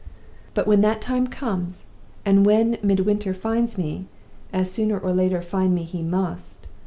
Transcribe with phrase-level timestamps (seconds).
[0.55, 1.85] But when that time comes,
[2.25, 4.07] and when Midwinter finds me
[4.51, 6.65] (as sooner or later find me he must!)